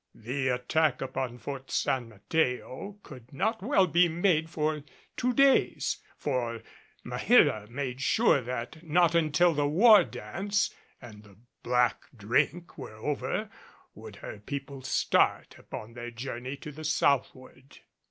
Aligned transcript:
The 0.15 0.47
attack 0.47 0.99
upon 0.99 1.37
Fort 1.37 1.69
San 1.69 2.09
Mateo 2.09 2.97
could 3.03 3.31
not 3.31 3.61
well 3.61 3.85
be 3.85 4.07
made 4.07 4.49
for 4.49 4.81
two 5.15 5.31
days, 5.31 5.97
for 6.17 6.63
Maheera 7.05 7.69
made 7.69 8.01
sure 8.01 8.41
that 8.41 8.81
not 8.81 9.13
until 9.13 9.53
the 9.53 9.67
war 9.67 10.03
dance 10.03 10.73
and 10.99 11.21
the 11.21 11.37
"black 11.61 12.01
drink" 12.17 12.79
were 12.79 12.95
over 12.95 13.51
would 13.93 14.15
her 14.15 14.39
people 14.39 14.81
start 14.81 15.53
upon 15.59 15.93
their 15.93 16.09
journey 16.09 16.57
to 16.57 16.71
the 16.71 16.83
southward. 16.83 17.77